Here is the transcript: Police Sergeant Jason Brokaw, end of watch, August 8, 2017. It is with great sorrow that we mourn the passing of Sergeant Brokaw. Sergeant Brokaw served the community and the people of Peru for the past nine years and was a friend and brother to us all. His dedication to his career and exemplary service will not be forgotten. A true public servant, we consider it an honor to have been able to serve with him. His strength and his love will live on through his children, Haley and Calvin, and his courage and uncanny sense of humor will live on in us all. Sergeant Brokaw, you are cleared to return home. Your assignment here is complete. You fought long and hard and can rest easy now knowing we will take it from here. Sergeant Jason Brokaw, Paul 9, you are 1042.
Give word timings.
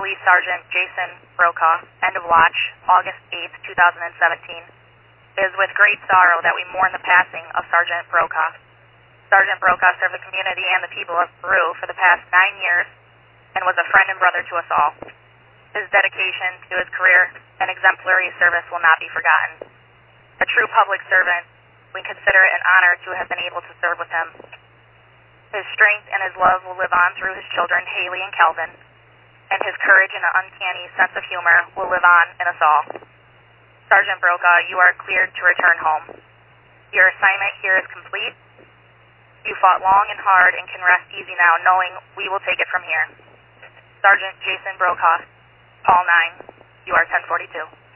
Police 0.00 0.22
Sergeant 0.24 0.64
Jason 0.72 1.10
Brokaw, 1.36 1.84
end 2.00 2.16
of 2.16 2.24
watch, 2.24 2.58
August 2.88 3.20
8, 3.32 3.52
2017. 3.68 4.64
It 5.36 5.42
is 5.44 5.54
with 5.60 5.68
great 5.76 6.00
sorrow 6.08 6.40
that 6.40 6.56
we 6.56 6.64
mourn 6.72 6.88
the 6.96 7.04
passing 7.04 7.44
of 7.52 7.68
Sergeant 7.68 8.08
Brokaw. 8.08 8.56
Sergeant 9.28 9.60
Brokaw 9.60 9.92
served 10.00 10.16
the 10.16 10.24
community 10.24 10.64
and 10.72 10.80
the 10.80 10.92
people 10.96 11.16
of 11.20 11.28
Peru 11.44 11.76
for 11.76 11.84
the 11.84 11.96
past 12.00 12.24
nine 12.32 12.56
years 12.64 12.88
and 13.56 13.64
was 13.68 13.76
a 13.76 13.86
friend 13.92 14.08
and 14.08 14.16
brother 14.16 14.40
to 14.40 14.54
us 14.56 14.68
all. 14.72 14.92
His 15.76 15.84
dedication 15.92 16.50
to 16.72 16.80
his 16.80 16.88
career 16.96 17.36
and 17.60 17.68
exemplary 17.68 18.32
service 18.40 18.64
will 18.72 18.80
not 18.80 18.96
be 19.04 19.12
forgotten. 19.12 19.68
A 20.40 20.46
true 20.48 20.68
public 20.72 21.04
servant, 21.12 21.44
we 21.92 22.00
consider 22.08 22.40
it 22.40 22.52
an 22.56 22.64
honor 22.76 22.94
to 23.04 23.10
have 23.20 23.28
been 23.28 23.44
able 23.44 23.60
to 23.60 23.72
serve 23.84 24.00
with 24.00 24.08
him. 24.08 24.28
His 25.50 25.66
strength 25.74 26.06
and 26.14 26.22
his 26.30 26.34
love 26.38 26.62
will 26.62 26.78
live 26.78 26.94
on 26.94 27.10
through 27.18 27.34
his 27.34 27.46
children, 27.50 27.82
Haley 27.82 28.22
and 28.22 28.30
Calvin, 28.30 28.70
and 29.50 29.60
his 29.66 29.74
courage 29.82 30.14
and 30.14 30.22
uncanny 30.22 30.86
sense 30.94 31.10
of 31.18 31.26
humor 31.26 31.66
will 31.74 31.90
live 31.90 32.06
on 32.06 32.26
in 32.38 32.46
us 32.46 32.60
all. 32.62 32.84
Sergeant 33.90 34.22
Brokaw, 34.22 34.70
you 34.70 34.78
are 34.78 34.94
cleared 35.02 35.34
to 35.34 35.42
return 35.42 35.76
home. 35.82 36.04
Your 36.94 37.10
assignment 37.10 37.54
here 37.58 37.74
is 37.82 37.86
complete. 37.90 38.38
You 39.42 39.58
fought 39.58 39.82
long 39.82 40.06
and 40.14 40.22
hard 40.22 40.54
and 40.54 40.70
can 40.70 40.78
rest 40.86 41.10
easy 41.10 41.34
now 41.34 41.54
knowing 41.66 41.98
we 42.14 42.30
will 42.30 42.42
take 42.46 42.62
it 42.62 42.70
from 42.70 42.86
here. 42.86 43.18
Sergeant 43.98 44.38
Jason 44.46 44.78
Brokaw, 44.78 45.26
Paul 45.82 46.04
9, 46.46 46.54
you 46.86 46.94
are 46.94 47.02
1042. 47.10 47.89